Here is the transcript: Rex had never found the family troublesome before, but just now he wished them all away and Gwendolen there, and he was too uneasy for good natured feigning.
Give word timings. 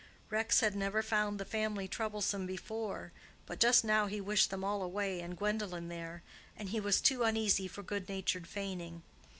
Rex 0.31 0.61
had 0.61 0.75
never 0.75 1.03
found 1.03 1.39
the 1.39 1.45
family 1.45 1.87
troublesome 1.87 2.47
before, 2.47 3.11
but 3.45 3.59
just 3.59 3.85
now 3.85 4.07
he 4.07 4.19
wished 4.19 4.49
them 4.49 4.63
all 4.63 4.81
away 4.81 5.19
and 5.21 5.37
Gwendolen 5.37 5.89
there, 5.89 6.23
and 6.57 6.69
he 6.69 6.79
was 6.79 6.99
too 6.99 7.21
uneasy 7.21 7.67
for 7.67 7.83
good 7.83 8.09
natured 8.09 8.47
feigning. 8.47 9.03